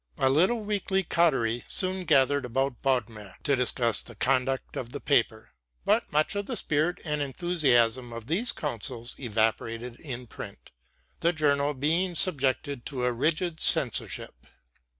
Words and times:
A 0.17 0.31
little 0.31 0.61
weekly 0.61 1.03
coterie 1.03 1.63
soon 1.67 2.05
gathered 2.05 2.43
about 2.43 2.81
Bodmer 2.81 3.35
to 3.43 3.55
discuss 3.55 4.01
the 4.01 4.15
conduct 4.15 4.75
of 4.75 4.93
the 4.93 4.99
paper; 4.99 5.51
but 5.85 6.11
much 6.11 6.35
of 6.35 6.47
the 6.47 6.57
spirit 6.57 6.99
and 7.05 7.21
enthusiasm 7.21 8.11
of 8.11 8.25
these 8.25 8.51
councils 8.51 9.15
evaporated 9.19 9.99
in 9.99 10.25
print, 10.25 10.71
the 11.19 11.31
journal 11.33 11.75
being 11.75 12.15
subjected 12.15 12.83
to 12.87 13.05
a 13.05 13.13
rigid 13.13 13.59
censorship. 13.61 14.47